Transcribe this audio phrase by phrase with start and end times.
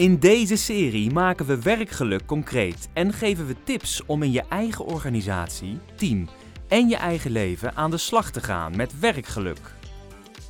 [0.00, 4.84] In deze serie maken we werkgeluk concreet en geven we tips om in je eigen
[4.84, 6.28] organisatie, team
[6.68, 9.58] en je eigen leven aan de slag te gaan met werkgeluk.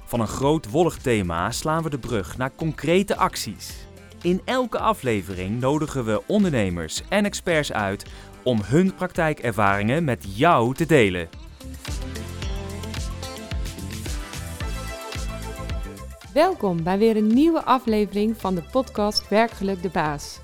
[0.04, 3.86] Van een groot wollig thema slaan we de brug naar concrete acties.
[4.22, 8.06] In elke aflevering nodigen we ondernemers en experts uit
[8.42, 11.28] om hun praktijkervaringen met jou te delen.
[16.34, 20.38] Welkom bij weer een nieuwe aflevering van de podcast Werkgeluk de Baas.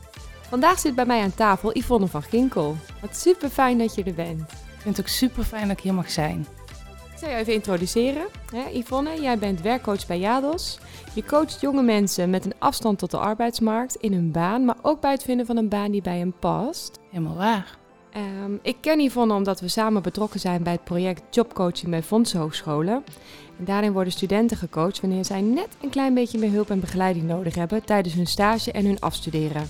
[0.48, 2.76] Vandaag zit bij mij aan tafel Yvonne van Ginkel.
[3.00, 4.40] Wat super fijn dat je er bent.
[4.40, 6.46] Ik vind het ook super fijn dat ik hier mag zijn.
[7.12, 8.26] Ik zal je even introduceren.
[8.72, 10.78] Yvonne, jij bent werkcoach bij Jados.
[11.14, 15.00] Je coacht jonge mensen met een afstand tot de arbeidsmarkt in hun baan, maar ook
[15.00, 16.98] bij het vinden van een baan die bij hen past.
[17.10, 17.78] Helemaal waar.
[18.16, 22.40] Ehm, ik ken Yvonne omdat we samen betrokken zijn bij het project Jobcoaching bij Fondsen
[22.40, 23.04] Hogescholen.
[23.58, 27.26] En daarin worden studenten gecoacht wanneer zij net een klein beetje meer hulp en begeleiding
[27.26, 29.68] nodig hebben tijdens hun stage en hun afstuderen.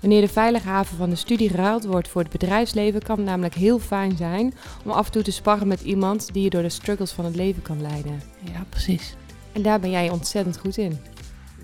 [0.00, 3.54] Wanneer de veilige haven van de studie geruild wordt voor het bedrijfsleven, kan het namelijk
[3.54, 6.68] heel fijn zijn om af en toe te sparren met iemand die je door de
[6.68, 8.22] struggles van het leven kan leiden.
[8.52, 9.16] Ja, precies.
[9.52, 10.98] En daar ben jij ontzettend goed in.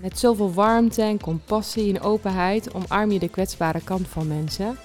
[0.01, 4.77] Met zoveel warmte en compassie en openheid omarm je de kwetsbare kant van mensen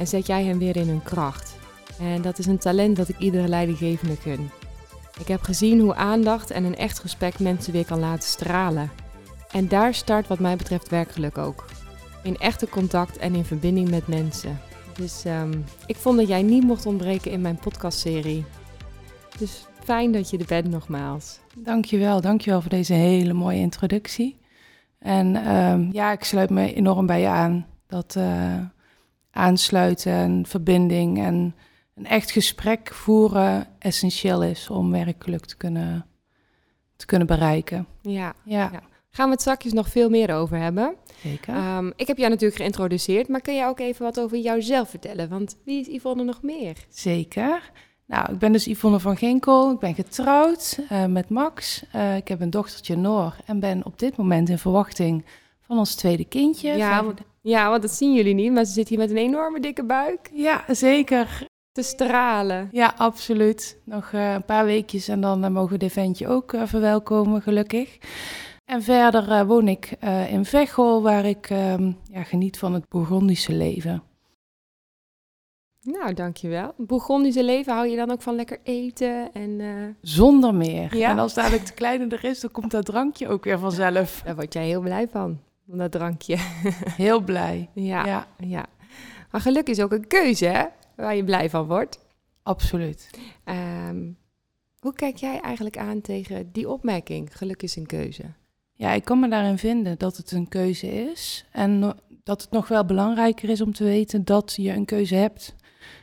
[0.00, 1.56] en zet jij hen weer in hun kracht.
[1.98, 4.50] En dat is een talent dat ik iedere leidinggevende gun.
[5.18, 8.90] Ik heb gezien hoe aandacht en een echt gesprek mensen weer kan laten stralen.
[9.52, 11.64] En daar start wat mij betreft werkgeluk ook.
[12.22, 14.60] In echte contact en in verbinding met mensen.
[14.94, 15.52] Dus ehm,
[15.86, 18.44] ik vond dat jij niet mocht ontbreken in mijn podcastserie.
[19.38, 21.38] Dus fijn dat je er bent nogmaals.
[21.56, 24.38] Dankjewel, dankjewel voor deze hele mooie introductie.
[24.98, 27.66] En ehm, ja, ik sluit me enorm bij je aan.
[27.86, 28.54] Dat uh,
[29.30, 31.54] aansluiten en verbinding en
[31.94, 36.06] een echt gesprek voeren essentieel is om werkgeluk te kunnen,
[36.96, 37.86] te kunnen bereiken.
[38.02, 38.70] Ja, ja.
[38.72, 38.82] ja.
[39.10, 40.94] Gaan we het straks nog veel meer over hebben.
[41.22, 41.76] Zeker.
[41.76, 45.28] Um, ik heb jou natuurlijk geïntroduceerd, maar kun jij ook even wat over jouzelf vertellen?
[45.28, 46.76] Want wie is Yvonne nog meer?
[46.88, 47.70] Zeker.
[48.06, 49.70] Nou, ik ben dus Yvonne van Ginkel.
[49.70, 51.84] Ik ben getrouwd uh, met Max.
[51.94, 55.24] Uh, ik heb een dochtertje Noor en ben op dit moment in verwachting
[55.60, 56.76] van ons tweede kindje.
[56.76, 57.04] Ja,
[57.42, 60.30] ja, want dat zien jullie niet, maar ze zit hier met een enorme dikke buik.
[60.32, 61.48] Ja, zeker.
[61.72, 62.68] Te stralen.
[62.72, 63.80] Ja, absoluut.
[63.84, 67.42] Nog uh, een paar weekjes en dan uh, mogen we dit ventje ook uh, verwelkomen,
[67.42, 67.98] gelukkig.
[68.64, 69.96] En verder woon ik
[70.30, 74.02] in Veghel, waar ik ehm, ja, geniet van het Bourgondische leven.
[75.82, 76.74] Nou, dankjewel.
[76.76, 79.60] Bourgondische leven hou je dan ook van lekker eten en...
[80.00, 80.96] Zonder meer.
[80.96, 81.10] Ja?
[81.10, 84.22] En als dadelijk de kleine er is, dan komt dat drankje ook weer vanzelf.
[84.24, 85.40] Daar word jij heel blij van,
[85.78, 86.36] dat drankje.
[87.04, 87.68] heel blij.
[87.74, 88.26] Ja, ja.
[88.38, 88.66] ja.
[89.30, 90.64] Maar geluk is ook een keuze, hè?
[90.96, 91.98] waar je blij van wordt.
[92.42, 93.10] Absoluut.
[93.88, 94.16] Um,
[94.78, 97.36] hoe kijk jij eigenlijk aan tegen die opmerking?
[97.36, 98.22] Geluk is een keuze.
[98.72, 101.44] Ja, ik kan me daarin vinden dat het een keuze is.
[101.52, 101.94] En
[102.24, 105.54] dat het nog wel belangrijker is om te weten dat je een keuze hebt.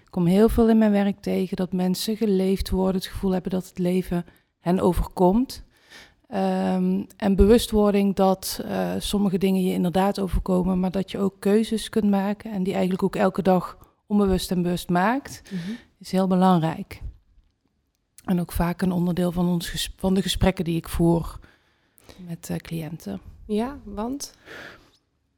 [0.04, 3.52] Ik kom heel veel in mijn werk tegen dat mensen geleefd worden, het gevoel hebben
[3.52, 4.26] dat het leven
[4.60, 5.64] hen overkomt.
[6.34, 11.90] Um, en bewustwording dat uh, sommige dingen je inderdaad overkomen, maar dat je ook keuzes
[11.90, 15.78] kunt maken en die eigenlijk ook elke dag onbewust en bewust maakt, mm-hmm.
[16.00, 17.02] is heel belangrijk.
[18.26, 21.40] En ook vaak een onderdeel van, ons van de gesprekken die ik voer
[22.28, 23.22] met uh, cliënten.
[23.46, 24.34] Ja, want?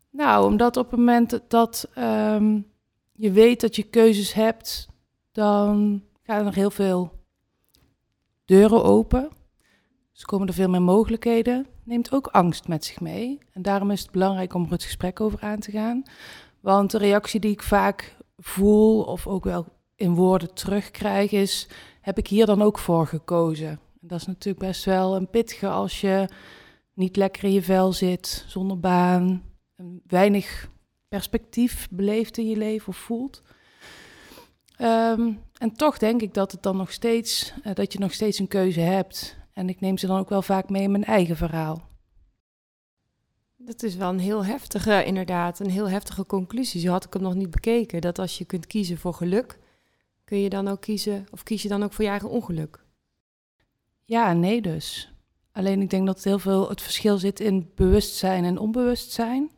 [0.10, 2.66] Nou, omdat op het moment dat um,
[3.14, 4.88] je weet dat je keuzes hebt,
[5.32, 7.12] dan gaan er heel veel
[8.46, 9.30] deuren open.
[10.20, 11.68] Dus komen er veel meer mogelijkheden.
[11.84, 13.40] Neemt ook angst met zich mee.
[13.52, 16.04] En daarom is het belangrijk om er het gesprek over aan te gaan.
[16.60, 19.66] Want de reactie die ik vaak voel of ook wel
[19.96, 21.68] in woorden terugkrijg is,
[22.02, 23.80] heb ik hier dan ook voor gekozen.
[24.00, 26.30] Dat is natuurlijk best wel een pittige als je
[26.94, 29.44] niet lekker in je vel zit, zonder baan,
[30.08, 30.70] weinig
[31.08, 33.42] perspectief beleeft in je leven of voelt.
[34.82, 38.40] Um, en toch denk ik dat het dan nog steeds, uh, dat je nog steeds
[38.40, 39.39] een keuze hebt.
[39.60, 41.82] En ik neem ze dan ook wel vaak mee in mijn eigen verhaal.
[43.58, 46.82] Dat is wel een heel heftige, inderdaad, een heel heftige conclusie.
[46.82, 48.02] Zo had ik hem nog niet bekeken.
[48.02, 49.60] Dat als je kunt kiezen voor geluk,
[50.24, 52.84] kun je dan ook kiezen, of kies je dan ook voor je eigen ongeluk?
[54.06, 55.14] Ja nee dus.
[55.52, 59.52] Alleen ik denk dat heel veel het verschil zit in bewustzijn en onbewustzijn.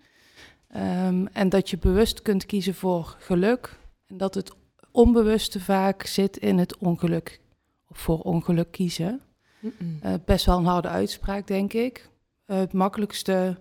[0.75, 3.77] Um, en dat je bewust kunt kiezen voor geluk.
[4.07, 4.51] En dat het
[4.91, 7.41] onbewuste vaak zit in het ongeluk.
[7.87, 9.21] Of voor ongeluk kiezen.
[9.61, 9.99] Mm -mm.
[10.05, 12.09] Uh, best wel een harde uitspraak, denk ik.
[12.47, 13.57] Uh, het makkelijkste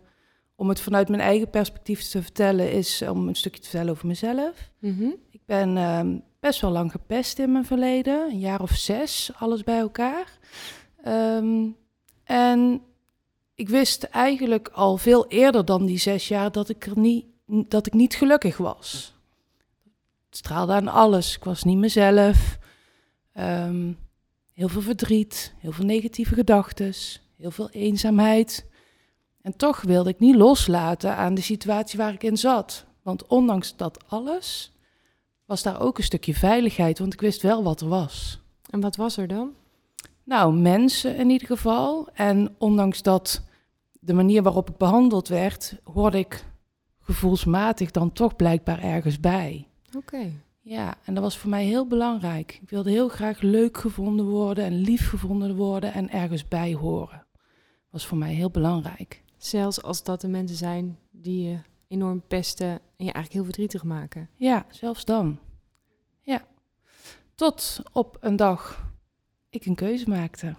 [0.55, 4.06] om het vanuit mijn eigen perspectief te vertellen, is om een stukje te vertellen over
[4.06, 4.70] mezelf.
[4.79, 5.14] Mm -hmm.
[5.31, 9.64] Ik ben um, best wel lang gepest in mijn verleden, een jaar of zes, alles
[9.64, 10.38] bij elkaar.
[11.06, 11.76] Um,
[12.25, 12.82] en
[13.55, 17.87] ik wist eigenlijk al veel eerder dan die zes jaar dat ik er niet, dat
[17.87, 19.14] ik niet gelukkig was.
[20.26, 21.37] Het straalde aan alles.
[21.37, 22.58] Ik was niet mezelf.
[23.32, 23.93] Ehm,
[24.61, 26.93] heel veel verdriet, heel veel negatieve gedachten,
[27.37, 28.67] heel veel eenzaamheid.
[29.43, 32.87] En toch wilde ik niet loslaten aan de situatie waar ik in zat.
[33.03, 34.73] Want ondanks dat alles
[35.45, 38.41] was daar ook een stukje veiligheid, want ik wist wel wat er was.
[38.71, 39.55] En wat was er dan?
[40.25, 42.09] Nou, mensen in ieder geval.
[42.15, 43.43] En ondanks dat
[44.01, 46.45] de manier waarop ik behandeld werd, hoorde ik
[47.01, 49.69] gevoelsmatig dan toch blijkbaar ergens bij.
[49.97, 50.33] Oké.
[50.70, 52.58] Ja, en dat was voor mij heel belangrijk.
[52.62, 57.26] Ik wilde heel graag leuk gevonden worden en lief gevonden worden en ergens bij horen.
[57.37, 59.22] Dat was voor mij heel belangrijk.
[59.37, 61.58] Zelfs als dat de mensen zijn die je
[61.88, 64.28] enorm pesten en je eigenlijk heel verdrietig maken.
[64.37, 65.38] Ja, zelfs dan.
[66.20, 66.46] Ja.
[67.34, 68.90] Tot op een dag
[69.49, 70.56] ik een keuze maakte.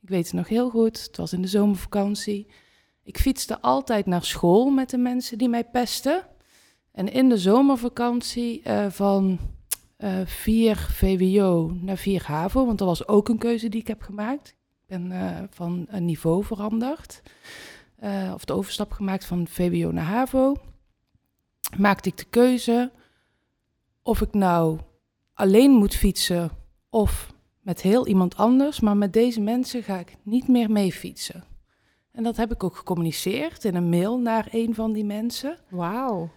[0.00, 1.02] Ik weet het nog heel goed.
[1.02, 2.46] Het was in de zomervakantie.
[3.02, 6.26] Ik fietste altijd naar school met de mensen die mij pesten.
[6.98, 9.38] En in de zomervakantie uh, van
[9.98, 14.02] uh, 4 VWO naar 4 HAVO, want dat was ook een keuze die ik heb
[14.02, 14.48] gemaakt.
[14.48, 17.22] Ik ben uh, van een niveau veranderd.
[18.34, 20.56] Of de overstap gemaakt van VWO naar HAVO.
[21.76, 22.90] Maakte ik de keuze
[24.02, 24.78] of ik nou
[25.34, 26.50] alleen moet fietsen
[26.90, 28.80] of met heel iemand anders.
[28.80, 31.44] Maar met deze mensen ga ik niet meer mee fietsen.
[32.12, 35.58] En dat heb ik ook gecommuniceerd in een mail naar een van die mensen.
[35.68, 36.30] Wauw.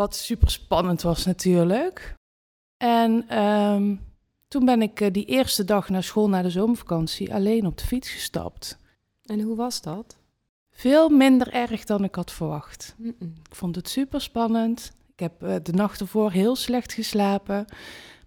[0.00, 2.14] Wat super spannend was natuurlijk.
[2.76, 4.00] En um,
[4.48, 7.84] toen ben ik uh, die eerste dag naar school, na de zomervakantie, alleen op de
[7.84, 8.78] fiets gestapt.
[9.22, 10.16] En hoe was dat?
[10.70, 12.94] Veel minder erg dan ik had verwacht.
[12.98, 13.34] Mm -mm.
[13.48, 14.92] Ik vond het super spannend.
[15.12, 17.64] Ik heb uh, de nacht ervoor heel slecht geslapen.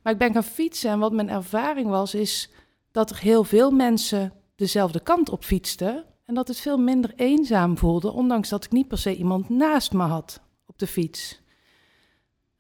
[0.02, 2.50] Maar ik ben gaan fietsen en wat mijn ervaring was, is
[2.92, 6.06] dat er heel veel mensen dezelfde kant op fietsten.
[6.26, 9.94] En dat het veel minder eenzaam voelde, ondanks dat ik niet per se iemand naast
[9.94, 11.42] me had op de fiets.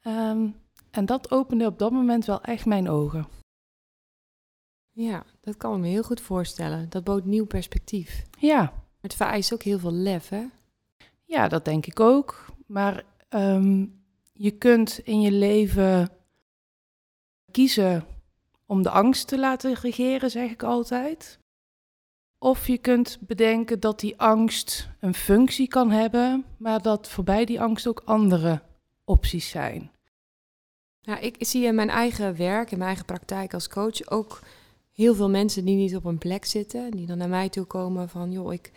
[0.07, 0.55] Um,
[0.91, 3.27] en dat opende op dat moment wel echt mijn ogen.
[4.91, 6.89] Ja, dat kan ik me heel goed voorstellen.
[6.89, 8.23] Dat bood nieuw perspectief.
[8.39, 8.73] Ja.
[9.03, 10.45] Het vereist ook heel veel lef, hè?
[11.25, 12.45] Ja, dat denk ik ook.
[12.67, 14.03] Maar um,
[14.33, 16.09] je kunt in je leven
[17.51, 18.05] kiezen
[18.65, 21.39] om de angst te laten regeren, zeg ik altijd.
[22.37, 27.61] Of je kunt bedenken dat die angst een functie kan hebben, maar dat voorbij die
[27.61, 28.61] angst ook andere
[29.03, 29.91] opties zijn.
[31.05, 34.39] Ja, ik zie in mijn eigen werk, in mijn eigen praktijk als coach ook
[34.91, 36.91] heel veel mensen die niet op een plek zitten.
[36.91, 38.71] Die dan naar mij toe komen van, joh, ik,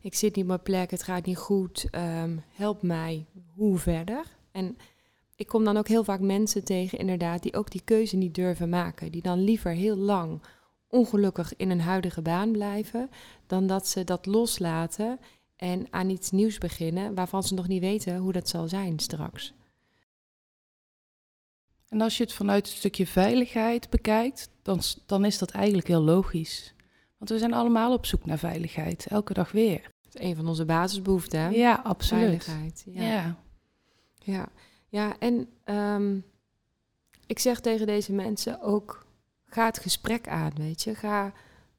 [0.00, 4.24] ik zit niet op mijn plek, het gaat niet goed, um, help mij, hoe verder?
[4.52, 4.76] En
[5.34, 8.68] ik kom dan ook heel vaak mensen tegen, inderdaad, die ook die keuze niet durven
[8.68, 9.12] maken.
[9.12, 10.42] Die dan liever heel lang
[10.88, 13.10] ongelukkig in een huidige baan blijven,
[13.46, 15.18] dan dat ze dat loslaten
[15.56, 19.54] en aan iets nieuws beginnen waarvan ze nog niet weten hoe dat zal zijn straks.
[21.88, 26.02] En als je het vanuit een stukje veiligheid bekijkt, dan, dan is dat eigenlijk heel
[26.02, 26.74] logisch.
[27.18, 29.82] Want we zijn allemaal op zoek naar veiligheid, elke dag weer.
[30.02, 31.40] Dat is een van onze basisbehoeften.
[31.40, 31.48] Hè?
[31.48, 32.44] Ja, absoluut.
[32.44, 32.84] Veiligheid.
[32.86, 33.02] Ja.
[33.02, 33.36] ja.
[34.22, 34.48] Ja,
[34.88, 36.24] ja en um,
[37.26, 39.06] ik zeg tegen deze mensen ook,
[39.44, 40.94] ga het gesprek aan, weet je.
[40.94, 41.32] Ga,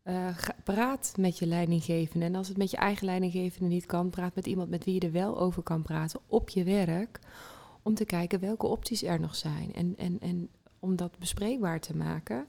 [0.03, 2.25] uh, ga, praat met je leidinggevende.
[2.25, 4.99] En als het met je eigen leidinggevende niet kan, praat met iemand met wie je
[4.99, 7.19] er wel over kan praten op je werk.
[7.87, 9.73] Om te kijken welke opties er nog zijn.
[9.73, 12.47] En, en, en om dat bespreekbaar te maken.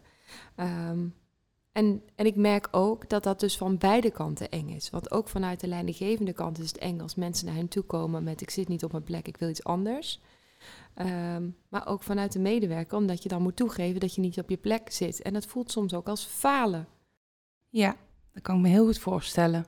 [0.57, 1.14] Um,
[1.73, 4.90] en, en ik merk ook dat dat dus van beide kanten eng is.
[4.90, 8.25] Want ook vanuit de leidinggevende kant is het eng als mensen naar hen toe komen
[8.25, 10.21] met ik zit niet op mijn plek, ik wil iets anders.
[10.97, 14.50] Um, maar ook vanuit de medewerker, omdat je dan moet toegeven dat je niet op
[14.50, 15.23] je plek zit.
[15.23, 16.88] En dat voelt soms ook als falen.
[17.68, 17.97] Ja,
[18.33, 19.66] dat kan ik me heel goed voorstellen.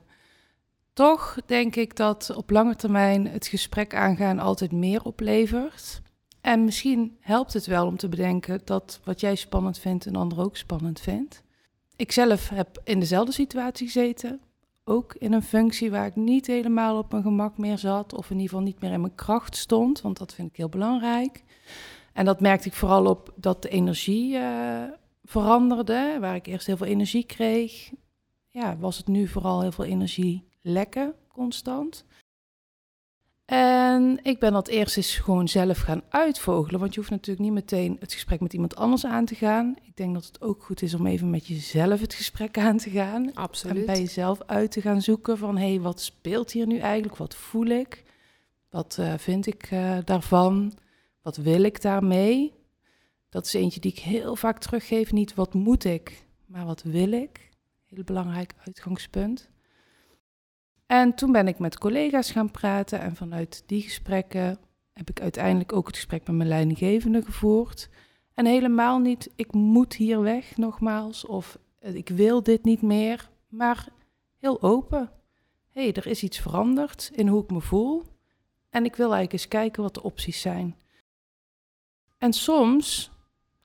[0.93, 6.01] Toch denk ik dat op lange termijn het gesprek aangaan altijd meer oplevert.
[6.41, 10.39] En misschien helpt het wel om te bedenken dat wat jij spannend vindt, een ander
[10.39, 11.43] ook spannend vindt.
[11.95, 14.41] Ik zelf heb in dezelfde situatie gezeten.
[14.83, 18.13] Ook in een functie waar ik niet helemaal op mijn gemak meer zat.
[18.13, 20.01] Of in ieder geval niet meer in mijn kracht stond.
[20.01, 21.43] Want dat vind ik heel belangrijk.
[22.13, 24.83] En dat merkte ik vooral op dat de energie uh,
[25.23, 26.17] veranderde.
[26.19, 27.91] Waar ik eerst heel veel energie kreeg.
[28.49, 32.05] Ja, was het nu vooral heel veel energie lekken constant.
[33.45, 36.79] En ik ben dat eerst eens gewoon zelf gaan uitvogelen.
[36.79, 39.75] Want je hoeft natuurlijk niet meteen het gesprek met iemand anders aan te gaan.
[39.81, 42.89] Ik denk dat het ook goed is om even met jezelf het gesprek aan te
[42.89, 43.33] gaan.
[43.33, 43.77] Absoluut.
[43.77, 45.57] En bij jezelf uit te gaan zoeken van...
[45.57, 47.15] hé, hey, wat speelt hier nu eigenlijk?
[47.15, 48.03] Wat voel ik?
[48.69, 50.73] Wat uh, vind ik uh, daarvan?
[51.21, 52.53] Wat wil ik daarmee?
[53.29, 55.11] Dat is eentje die ik heel vaak teruggeef.
[55.11, 57.49] Niet wat moet ik, maar wat wil ik?
[57.85, 59.49] Heel belangrijk uitgangspunt.
[60.91, 64.59] En toen ben ik met collega's gaan praten en vanuit die gesprekken
[64.93, 67.89] heb ik uiteindelijk ook het gesprek met mijn leidinggevende gevoerd.
[68.33, 73.29] En helemaal niet, ik moet hier weg nogmaals, of eh, ik wil dit niet meer,
[73.47, 73.87] maar
[74.37, 75.11] heel open.
[75.69, 78.03] Hé, hey, er is iets veranderd in hoe ik me voel.
[78.69, 80.75] En ik wil eigenlijk eens kijken wat de opties zijn.
[82.17, 83.11] En soms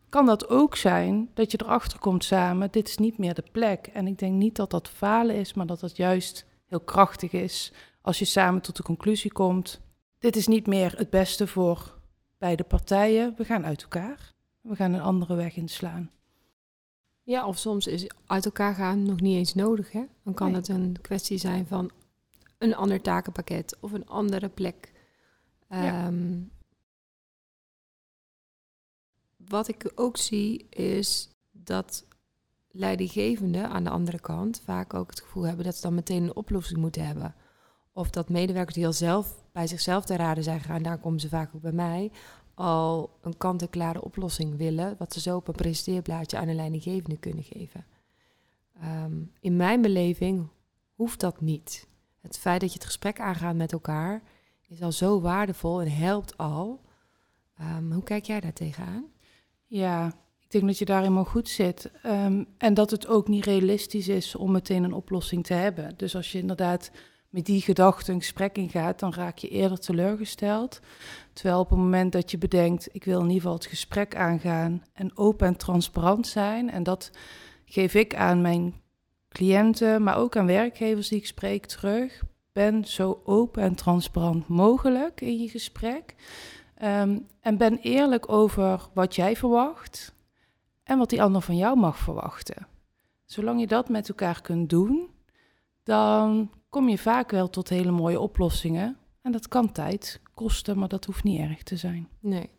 [0.09, 3.87] kan dat ook zijn dat je erachter komt samen, dit is niet meer de plek.
[3.87, 7.73] En ik denk niet dat dat falen is, maar dat dat juist heel krachtig is
[8.06, 9.80] als je samen tot de conclusie komt,
[10.18, 11.99] dit is niet meer het beste voor
[12.38, 14.35] beide partijen, we gaan uit elkaar.
[14.61, 16.11] We gaan een andere weg inslaan.
[17.23, 19.92] Ja, of soms is uit elkaar gaan nog niet eens nodig.
[19.92, 20.04] Hè?
[20.23, 21.90] Dan kan het een kwestie zijn van
[22.58, 24.92] een ander takenpakket of een andere plek.
[25.68, 26.38] Ehm,
[29.37, 32.06] wat ik ook zie is dat
[32.78, 36.37] leidinggevenden aan de andere kant vaak ook het gevoel hebben dat ze dan meteen een
[36.37, 37.35] oplossing moeten hebben.
[37.92, 41.28] Of dat medewerkers die al zelf bij zichzelf te raden zijn gegaan, daar komen ze
[41.28, 42.11] vaak ook bij mij,
[42.54, 47.45] al een kant-en-klare oplossing willen, wat ze zo op een presenteerblaadje aan een leidinggevende kunnen
[47.45, 47.87] geven.
[48.80, 50.49] Ehm, in mijn beleving
[50.95, 51.88] hoeft dat niet.
[52.21, 54.23] Het feit dat je het gesprek aangaat met elkaar
[54.68, 56.80] is al zo waardevol en helpt al.
[57.56, 59.04] Ehm, hoe kijk jij daar tegenaan?
[59.66, 60.12] Ja,
[60.47, 61.91] ik denk dat je daar helemaal goed zit.
[62.03, 65.95] Ehm, en dat het ook niet realistisch is om meteen een oplossing te hebben.
[65.97, 66.91] Dus als je inderdaad
[67.31, 70.81] met die gedachte een gesprek ingaat, dan raak je eerder teleurgesteld.
[71.33, 74.83] Terwijl op het moment dat je bedenkt, ik wil in ieder geval het gesprek aangaan
[74.93, 76.71] en open en transparant zijn.
[76.71, 77.11] En dat
[77.65, 78.75] geef ik aan mijn
[79.29, 82.23] cliënten, maar ook aan werkgevers die ik spreek terug.
[82.53, 86.15] Ben zo open en transparant mogelijk in je gesprek.
[86.75, 90.15] Ehm, en ben eerlijk over wat jij verwacht
[90.87, 92.66] en wat die ander van jou mag verwachten.
[93.25, 95.09] Zolang je dat met elkaar kunt doen,
[95.83, 98.97] dan kom je vaak wel tot hele mooie oplossingen.
[99.23, 102.09] En dat kan tijd kosten, maar dat hoeft niet erg te zijn.
[102.21, 102.50] Nee.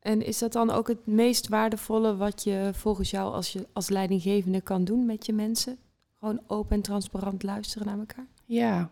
[0.00, 3.88] En is dat dan ook het meest waardevolle wat je volgens jou als, je, als
[3.88, 5.78] leidinggevende kan doen met je mensen?
[6.18, 8.26] Gewoon open en transparant luisteren naar elkaar?
[8.44, 8.90] Ja.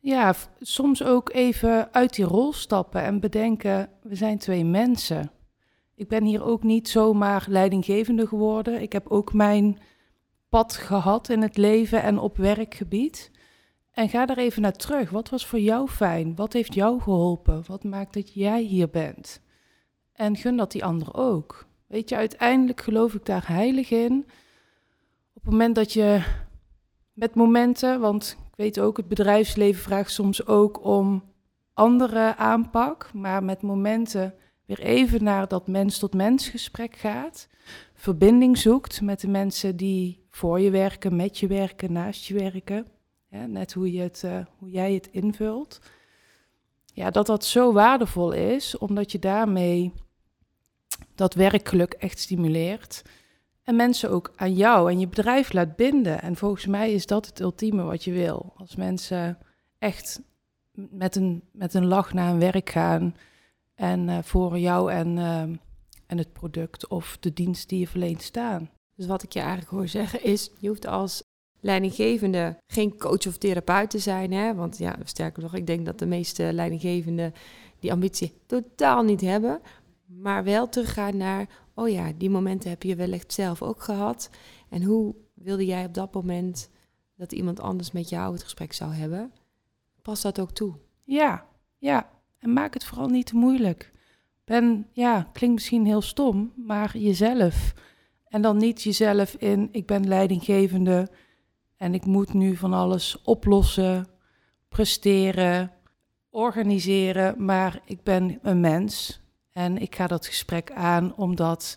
[0.00, 5.30] Ja, soms ook even uit die rol stappen en bedenken, we zijn twee mensen.
[5.96, 8.82] Ik ben hier ook niet zomaar leidinggevende geworden.
[8.82, 9.78] Ik heb ook mijn
[10.48, 13.30] pad gehad in het leven en op werkgebied.
[13.90, 15.10] En ga daar even naar terug.
[15.10, 16.34] Wat was voor jou fijn?
[16.34, 17.62] Wat heeft jou geholpen?
[17.66, 19.40] Wat maakt dat jij hier bent?
[20.12, 21.66] En gun dat die ander ook.
[21.86, 24.24] Weet je, uiteindelijk geloof ik daar heilig in.
[25.32, 26.22] Op het moment dat je
[27.12, 31.22] met momenten, want ik weet ook, het bedrijfsleven vraagt soms ook om
[31.72, 34.34] andere aanpak, maar met momenten
[34.66, 37.48] weer even naar dat mens-tot-mens gesprek gaat,
[37.94, 42.86] verbinding zoekt met de mensen die voor je werken, met je werken, naast je werken
[43.46, 45.78] net hoe, je het, uh, hoe jij het invult.
[46.92, 49.92] Ja, dat dat zo waardevol is, omdat je daarmee
[51.14, 53.02] dat werkgeluk echt stimuleert.
[53.62, 56.22] En mensen ook aan jou en je bedrijf laat binden.
[56.22, 58.52] En volgens mij is dat het ultieme wat je wil.
[58.56, 59.38] Als mensen
[59.78, 60.20] echt
[60.72, 63.16] met een, met een lach naar hun werk gaan.
[63.74, 65.40] En uh, voor jou en, uh,
[66.06, 68.70] en het product of de dienst die je verleent staan.
[68.94, 71.22] Dus wat ik je eigenlijk hoor zeggen is, je hoeft als
[71.60, 74.32] leidinggevende geen coach of therapeut te zijn.
[74.32, 74.54] Hè?
[74.54, 77.32] Want ja, sterker nog, ik denk dat de meeste leidinggevenden
[77.78, 79.60] die ambitie totaal niet hebben.
[80.06, 84.30] Maar wel teruggaan naar, oh ja, die momenten heb je wellicht zelf ook gehad.
[84.68, 86.70] En hoe wilde jij op dat moment
[87.16, 89.32] dat iemand anders met jou het gesprek zou hebben?
[90.02, 90.74] Pas dat ook toe.
[91.04, 91.46] Ja,
[91.78, 92.10] ja.
[92.44, 93.90] En maak het vooral niet te moeilijk.
[94.44, 97.74] Ben, ja, klinkt misschien heel stom, maar jezelf.
[98.28, 101.08] En dan niet jezelf in, ik ben leidinggevende,
[101.76, 104.06] en ik moet nu van alles oplossen,
[104.68, 105.72] presteren,
[106.30, 107.44] organiseren.
[107.44, 109.20] Maar ik ben een mens
[109.52, 111.76] en ik ga dat gesprek aan omdat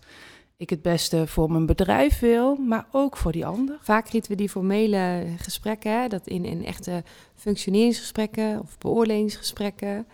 [0.57, 3.77] ik het beste voor mijn bedrijf wil, maar ook voor die ander.
[3.81, 7.03] Vaak gieten we die formele gesprekken, dat in, in echte
[7.35, 10.07] functioneringsgesprekken of beoordelingsgesprekken.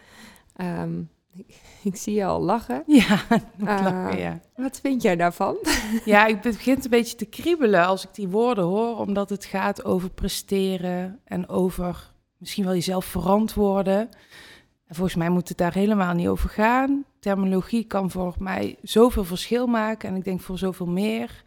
[0.56, 1.02] Ehm,
[1.84, 2.84] ik, zie je al lachen.
[2.88, 3.22] Ja,
[3.58, 4.40] lachen, ja.
[4.56, 5.58] Wat vind jij daarvan?
[6.06, 9.86] Ja, ik begin een beetje te kriebelen als ik die woorden hoor, omdat het gaat
[9.86, 14.10] over presteren en over misschien wel jezelf verantwoorden.
[14.88, 17.06] En volgens mij moet het daar helemaal niet over gaan.
[17.20, 21.44] Terminologie kan voor mij zoveel verschil maken en ik denk voor zoveel meer.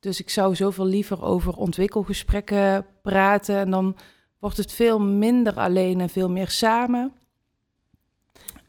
[0.00, 3.96] Dus ik zou zoveel liever over ontwikkelgesprekken praten en dan
[4.38, 7.12] wordt het veel minder alleen en veel meer samen.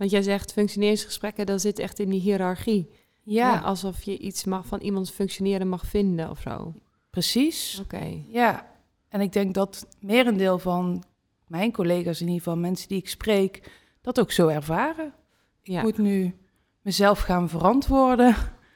[0.04, 2.90] Want jij zegt functioneringsgesprekken, dat zit echt in die hiërarchie.
[3.22, 3.60] Ja.
[3.60, 6.74] alsof je iets mag van iemands functioneren mag vinden of zo.
[7.10, 7.80] Precies.
[7.84, 8.24] Oké.
[8.28, 8.68] Ja.
[9.10, 11.04] En ik denk dat merendeel van
[11.48, 15.14] mijn collega's in ieder geval, mensen die ik spreek, dat ook zo ervaren.
[15.62, 15.78] Ja.
[15.78, 16.36] Ik moet nu
[16.82, 18.36] mezelf gaan verantwoorden.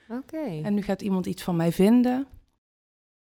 [0.10, 0.62] Oké.
[0.64, 2.28] En nu gaat iemand iets van mij vinden.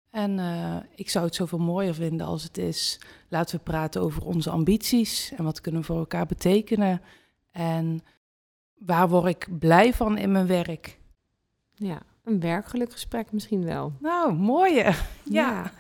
[0.10, 3.00] En eh, ik zou het zoveel mooier vinden als het is.
[3.30, 7.02] Laten we praten over onze ambities en wat kunnen we voor elkaar betekenen.
[7.52, 8.00] En
[8.78, 11.00] waar word ik blij van in mijn werk?
[11.74, 13.94] Ja, een werkgelukgesprek misschien wel.
[14.00, 14.94] Nou, mooie.
[15.24, 15.72] Ja.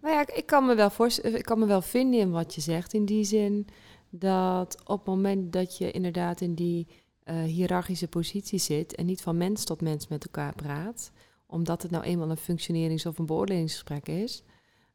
[0.00, 2.54] nou ja, ik, ik kan me wel voorstellen, ik kan me wel vinden in wat
[2.54, 2.92] je zegt.
[2.92, 3.66] In die zin
[4.10, 6.86] dat op het moment dat je inderdaad in die
[7.24, 11.10] eh hiërarchische positie zit en niet van mens tot mens met elkaar praat,
[11.46, 14.42] omdat het nou eenmaal een functionerings- of een beoordelingsgesprek is,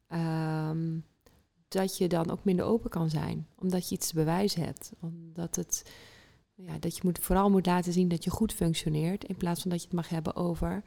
[0.08, 0.98] ehm,
[1.74, 4.92] dat je dan ook minder open kan zijn, omdat je iets te bewijzen hebt.
[5.00, 5.90] Omdat het,
[6.54, 9.70] ja, dat je moet, vooral moet laten zien dat je goed functioneert, in plaats van
[9.70, 10.82] dat je het mag hebben over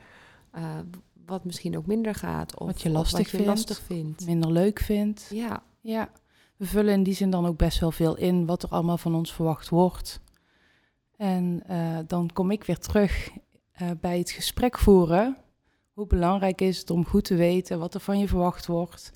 [0.51, 0.79] eh,
[1.25, 2.59] wat misschien ook minder gaat.
[2.59, 3.47] Of Wat je of lastig wat je vindt.
[3.47, 4.25] lastig vindt.
[4.25, 5.29] Minder leuk vindt.
[5.33, 6.11] Ja, Ja.
[6.57, 9.15] We vullen in die zin dan ook best wel veel in wat er allemaal van
[9.15, 10.19] ons verwacht wordt.
[11.15, 13.29] En eh, dan kom ik weer terug
[13.71, 15.37] eh, bij het gesprek voeren.
[15.93, 19.11] Hoe belangrijk is het om goed te weten wat er van je verwacht wordt.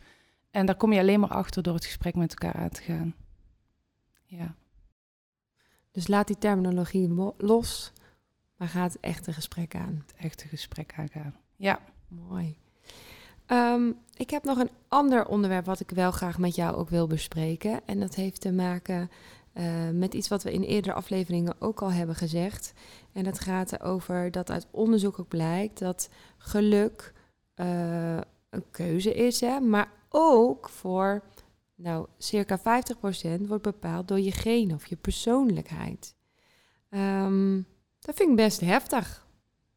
[0.52, 3.16] En daar kom je alleen maar achter door het gesprek met elkaar aan te gaan.
[4.26, 4.56] Ja,
[5.92, 7.94] dus laat die terminologie los,
[8.56, 10.04] maar ga het echte gesprek aan.
[10.08, 11.36] het echte gesprek aangaan.
[11.56, 11.80] Ja,
[12.12, 12.58] Mooi.
[13.46, 17.08] Ehm, ik heb nog een ander onderwerp wat ik wel graag met jou ook wil
[17.08, 17.82] bespreken.
[17.86, 19.10] En dat heeft te maken
[19.54, 22.74] eh, met iets wat we in eerdere afleveringen ook al hebben gezegd.
[23.12, 27.14] En dat gaat erover dat uit onderzoek ook blijkt dat geluk
[27.54, 28.18] eh,
[28.50, 31.24] een keuze is, hè, maar ook voor
[31.76, 32.62] nou, circa 50%
[33.48, 36.16] wordt bepaald door je genen of je persoonlijkheid.
[36.90, 37.62] Ehm,
[38.00, 39.28] dat vind ik best heftig.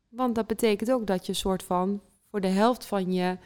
[0.09, 2.01] Want dat betekent ook dat je soort van
[2.31, 3.39] voor de helft van je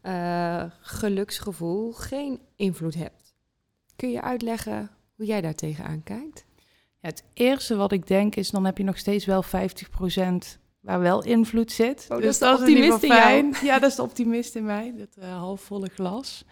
[0.00, 3.34] eh, geluksgevoel geen invloed hebt.
[3.96, 6.44] Kun je uitleggen hoe jij daar tegenaan kijkt?
[7.00, 11.00] Ja, het eerste wat ik denk is, dan heb je nog steeds wel 50% waar
[11.00, 12.02] wel invloed zit.
[12.02, 13.64] Oh, dat dus is de dat is in ieder optimist in jou.
[13.66, 16.44] Ja, dat is de optimist in mij, dat eh, halfvolle glas.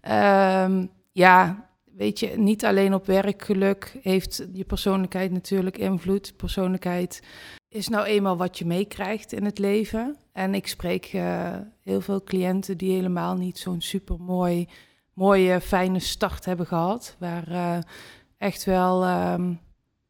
[0.00, 6.36] Ehm, ja, weet je, niet alleen op werkgeluk heeft je persoonlijkheid natuurlijk invloed.
[6.36, 7.22] Persoonlijkheid
[7.68, 10.16] is nou eenmaal wat je meekrijgt in het leven.
[10.32, 14.68] En ik spreek eh, heel veel cliënten die helemaal niet zo'n super mooi,
[15.12, 17.16] mooie, fijne start hebben gehad.
[17.18, 17.78] Waar eh,
[18.38, 19.52] echt wel, ehm,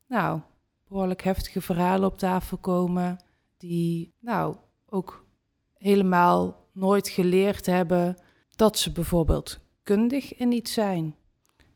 [0.09, 0.41] nou,
[0.89, 3.19] behoorlijk heftige verhalen op tafel komen.
[3.61, 5.27] Die, nou, ook
[5.75, 8.17] helemaal nooit geleerd hebben
[8.57, 11.15] dat ze bijvoorbeeld kundig in iets zijn.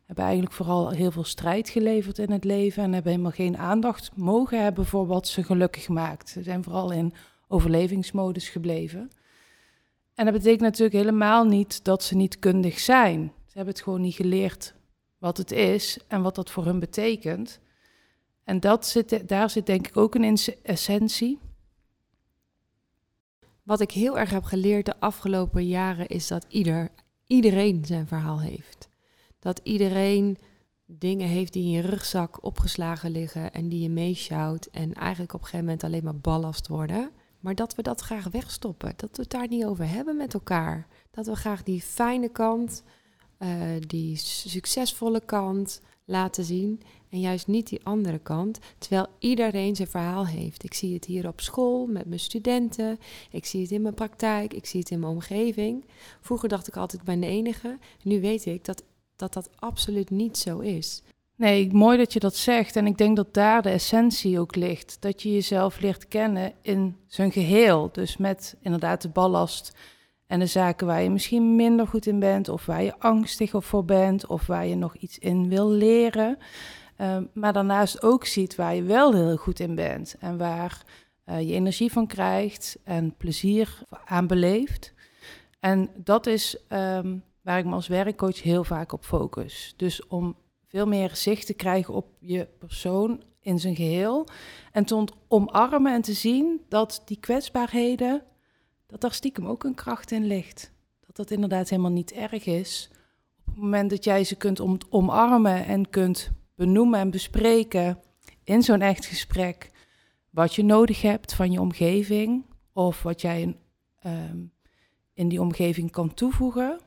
[0.04, 4.16] Hebben eigenlijk vooral heel veel strijd geleverd in het leven en hebben helemaal geen aandacht
[4.16, 6.28] mogen hebben voor wat ze gelukkig maakt.
[6.28, 7.14] Ze zijn vooral in
[7.48, 9.10] overlevingsmodus gebleven.
[10.14, 13.32] En dat betekent natuurlijk helemaal niet dat ze niet kundig zijn.
[13.46, 14.74] Ze hebben het gewoon niet geleerd
[15.18, 17.60] wat het is en wat dat voor hun betekent.
[18.44, 21.38] En dat zit, daar zit denk ik ook een essentie.
[23.64, 26.90] Wat ik heel erg heb geleerd de afgelopen jaren is dat ieder,
[27.26, 28.88] iedereen zijn verhaal heeft.
[29.38, 30.38] Dat iedereen
[30.86, 35.40] dingen heeft die in je rugzak opgeslagen liggen en die je meesjouwt en eigenlijk op
[35.40, 37.10] een gegeven moment alleen maar ballast worden.
[37.40, 40.86] Maar dat we dat graag wegstoppen, dat we het daar niet over hebben met elkaar.
[41.10, 42.82] Dat we graag die fijne kant,
[43.38, 43.50] eh,
[43.86, 50.26] die succesvolle kant laten zien en juist niet die andere kant, terwijl iedereen zijn verhaal
[50.26, 50.64] heeft.
[50.64, 52.98] Ik zie het hier op school met mijn studenten,
[53.30, 55.84] ik zie het in mijn praktijk, ik zie het in mijn omgeving.
[56.20, 57.78] Vroeger dacht ik altijd, ik ben de enige.
[58.02, 58.82] Nu weet ik dat
[59.16, 61.02] dat, dat absoluut niet zo is.
[61.36, 62.76] Nee, mooi dat je dat zegt.
[62.76, 64.96] En ik denk dat daar de essentie ook ligt.
[65.00, 67.88] Dat je jezelf leert kennen in zijn geheel.
[67.92, 69.72] Dus met inderdaad de ballast
[70.34, 73.84] en de zaken waar je misschien minder goed in bent, of waar je angstig voor
[73.84, 76.38] bent, of waar je nog iets in wil leren.
[76.98, 80.82] Um, maar daarnaast ook ziet waar je wel heel goed in bent en waar
[81.26, 84.94] uh, je energie van krijgt en plezier aan beleeft.
[85.60, 89.74] En dat is um, waar ik me als werkcoach heel vaak op focus.
[89.76, 90.36] Dus om
[90.68, 94.26] veel meer zicht te krijgen op je persoon in zijn geheel.
[94.72, 98.22] En te omarmen en te zien dat die kwetsbaarheden,
[98.94, 100.72] dat daar stiekem ook een kracht in ligt.
[101.06, 102.90] Dat dat inderdaad helemaal niet erg is.
[103.38, 107.98] Op het moment dat jij ze kunt om omarmen en kunt benoemen en bespreken
[108.44, 109.70] in zo'n echt gesprek
[110.30, 113.56] wat je nodig hebt van je omgeving of wat jij
[114.06, 114.52] um,
[115.12, 116.80] in die omgeving kan toevoegen,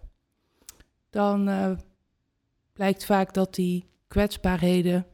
[1.10, 1.72] dan uh,
[2.74, 5.06] blijkt vaak dat die kwetsbaarheden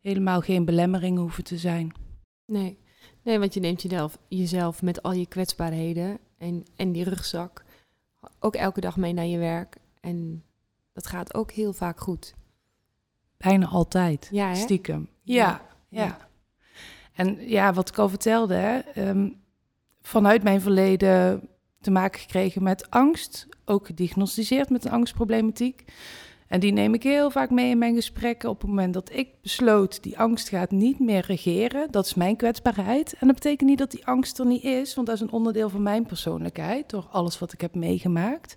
[0.00, 1.92] helemaal geen belemmeringen hoeven te zijn.
[2.46, 2.78] Nee,
[3.22, 7.64] nee want je neemt jezelf, jezelf met al je kwetsbaarheden en, en die rugzak
[8.38, 9.76] ook elke dag mee naar je werk.
[10.00, 10.44] En
[10.92, 12.34] dat gaat ook heel vaak goed.
[13.36, 14.28] bijna altijd.
[14.30, 14.54] Ja?
[14.54, 15.08] Stiekem.
[15.22, 15.66] Ja.
[15.88, 16.28] Ja, ja.
[17.12, 19.28] En ja, wat ik al vertelde, hè, ehm,
[20.02, 21.48] vanuit mijn verleden
[21.80, 23.46] te maken gekregen met angst.
[23.64, 25.84] Ook gediagnosticeerd met een angstproblematiek.
[26.48, 28.48] En die neem ik heel vaak mee in mijn gesprekken.
[28.48, 31.90] Op het moment dat ik besloot, die angst gaat niet meer regeren.
[31.90, 33.12] Dat is mijn kwetsbaarheid.
[33.18, 35.68] En dat betekent niet dat die angst er niet is, want dat is een onderdeel
[35.68, 36.90] van mijn persoonlijkheid.
[36.90, 38.56] Door alles wat ik heb meegemaakt.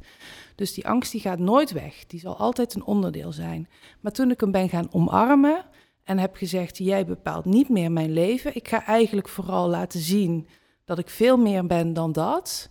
[0.55, 2.05] Dus die angst die gaat nooit weg.
[2.05, 3.67] Die zal altijd een onderdeel zijn.
[3.99, 5.65] Maar toen ik hem ben gaan omarmen
[6.03, 8.55] en heb gezegd: Jij bepaalt niet meer mijn leven.
[8.55, 10.47] Ik ga eigenlijk vooral laten zien
[10.85, 12.69] dat ik veel meer ben dan dat.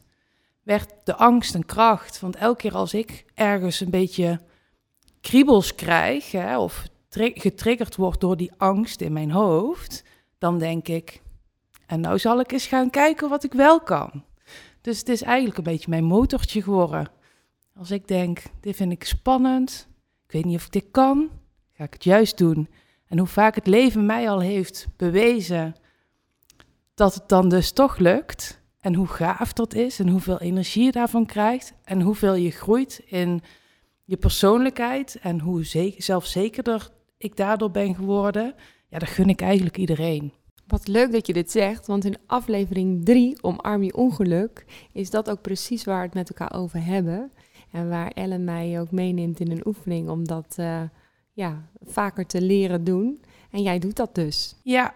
[0.62, 2.20] Werd de angst een kracht.
[2.20, 4.40] Want elke keer als ik ergens een beetje
[5.20, 10.04] kriebels krijg, hè, of tri- getriggerd word door die angst in mijn hoofd,
[10.38, 11.22] dan denk ik:
[11.86, 14.24] En nou zal ik eens gaan kijken wat ik wel kan.
[14.80, 17.10] Dus het is eigenlijk een beetje mijn motortje geworden.
[17.76, 19.88] Als ik denk, dit vind ik spannend,
[20.26, 21.30] ik weet niet of ik dit kan,
[21.72, 22.68] ga ik het juist doen.
[23.06, 25.74] En hoe vaak het leven mij al heeft bewezen
[26.94, 28.60] dat het dan dus toch lukt.
[28.80, 31.72] En hoe gaaf dat is en hoeveel energie je daarvan krijgt.
[31.84, 33.42] En hoeveel je groeit in
[34.10, 38.54] je persoonlijkheid en hoe ze- zelfzekerder ik daardoor ben geworden.
[38.88, 40.32] Ja, dat gun ik eigenlijk iedereen.
[40.66, 45.30] Wat leuk dat je dit zegt, want in aflevering 3, Omarm je ongeluk, is dat
[45.30, 47.32] ook precies waar we het met elkaar over hebben.
[47.72, 50.82] En waar Ellen mij ook meeneemt in een oefening om dat eh,
[51.32, 53.20] ja, vaker te leren doen.
[53.50, 54.54] En jij doet dat dus.
[54.62, 54.94] Ja,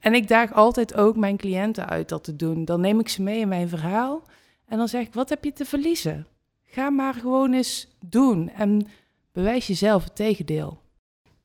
[0.00, 2.64] en ik daag altijd ook mijn cliënten uit dat te doen.
[2.64, 4.22] Dan neem ik ze mee in mijn verhaal
[4.66, 6.26] en dan zeg ik, wat heb je te verliezen?
[6.70, 8.86] Ga maar gewoon eens doen en
[9.32, 10.78] bewijs jezelf het tegendeel.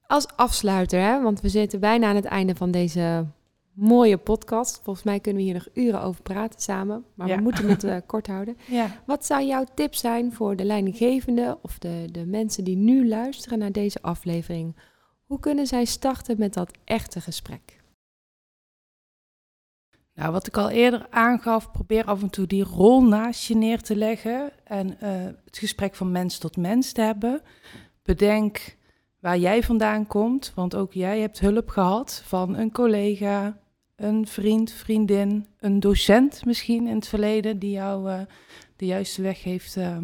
[0.08, 3.26] Als afsluiter, hè, want we zitten bijna aan het einde van deze
[3.74, 4.80] mooie podcast.
[4.84, 7.36] Volgens mij kunnen we hier nog uren over praten samen, maar Ja.
[7.36, 8.58] we moeten het eh, kort houden.
[8.70, 9.02] Ja.
[9.06, 13.60] Wat zou jouw tip zijn voor de leidinggevende of de, de mensen die nu luisteren
[13.60, 14.76] naar deze aflevering?
[15.26, 17.75] Hoe kunnen zij starten met dat echte gesprek?
[20.16, 23.82] Nou, wat ik al eerder aangaf, probeer af en toe die rol naast je neer
[23.82, 25.12] te leggen en eh,
[25.46, 27.42] het gesprek van mens tot mens te hebben.
[28.04, 28.78] Bedenk
[29.20, 33.58] waar jij vandaan komt, want ook jij hebt hulp gehad van een collega,
[33.96, 38.20] een vriend, vriendin, een docent misschien in het verleden die jou eh,
[38.76, 39.98] de juiste weg heeft, eh,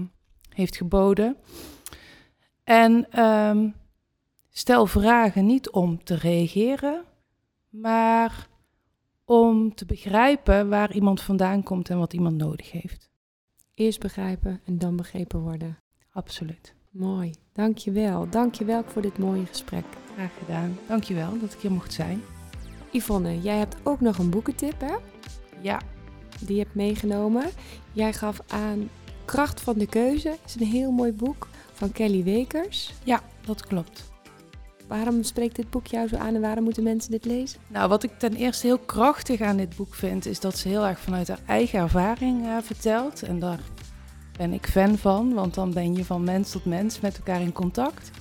[0.50, 1.38] heeft geboden.
[2.64, 3.70] En ehm,
[4.50, 7.04] stel vragen niet om te reageren,
[7.70, 8.50] maar
[9.32, 13.10] om te begrijpen waar iemand vandaan komt en wat iemand nodig heeft.
[13.74, 15.78] Eerst begrijpen en dan begrepen worden.
[16.12, 16.76] Absoluut.
[16.90, 18.30] Mooi, dankjewel.
[18.30, 19.84] Dankjewel voor dit mooie gesprek.
[20.14, 20.78] Graag gedaan.
[20.88, 22.22] Dankjewel dat ik hier mocht zijn.
[22.92, 24.96] Yvonne, jij hebt ook nog een boekentip, hè?
[25.62, 25.82] Ja,
[26.40, 27.46] Die je hebt meegenomen.
[27.92, 28.90] Jij gaf aan
[29.26, 30.38] Kracht van de Keuze.
[30.46, 32.94] is een heel mooi boek van Kelly Wekers.
[33.04, 34.11] ja, dat klopt.
[34.92, 37.60] Waarom spreekt dit boek jou zo aan en waarom moeten mensen dit lezen?
[37.68, 40.86] Nou, wat ik ten eerste heel krachtig aan dit boek vind, is dat ze heel
[40.86, 43.24] erg vanuit haar eigen ervaring eh, vertelt.
[43.24, 43.60] En daar
[44.38, 47.52] ben ik fan van, want dan ben je van mens tot mens met elkaar in
[47.52, 48.12] contact.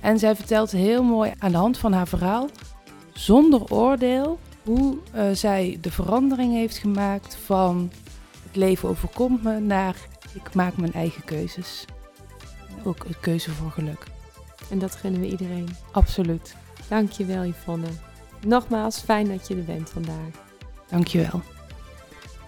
[0.00, 2.48] En zij vertelt heel mooi aan de hand van haar verhaal,
[3.12, 7.90] zonder oordeel, hoe eh, zij de verandering heeft gemaakt van
[8.46, 9.96] het leven overkomt me naar
[10.34, 11.84] ik maak mijn eigen keuzes.
[12.84, 14.16] Ook een keuze voor geluk.
[14.70, 15.68] En dat gunnen we iedereen.
[15.92, 16.56] Absoluut.
[16.88, 17.86] Dankjewel Yvonne.
[18.46, 20.46] Nogmaals, fijn dat je er bent vandaag.
[20.90, 21.40] Dankjewel.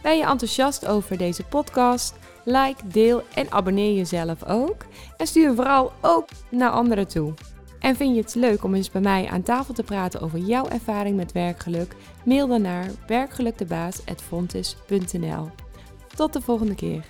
[0.02, 2.14] Ben je enthousiast over deze podcast?
[2.44, 4.84] Like, deel en abonneer jezelf ook.
[5.16, 7.34] En stuur hem vooral ook naar anderen toe.
[7.78, 10.68] En vind je het leuk om eens bij mij aan tafel te praten over jouw
[10.68, 11.96] ervaring met werkgeluk?
[12.24, 15.50] Mail dan naar werkgelukdebaas.fontis.nl.
[16.14, 17.04] Tot de volgende keer.